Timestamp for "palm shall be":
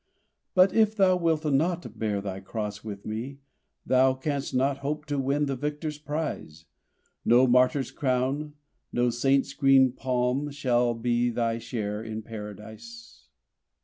9.91-11.29